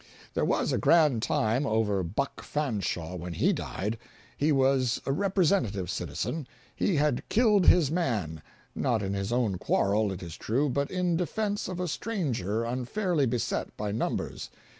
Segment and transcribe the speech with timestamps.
[0.33, 3.99] There was a grand time over Buck Fanshaw when he died.
[4.35, 6.47] He was a representative citizen.
[6.75, 11.67] He had "killed his man"—not in his own quarrel, it is true, but in defence
[11.67, 14.49] of a stranger unfairly beset by numbers.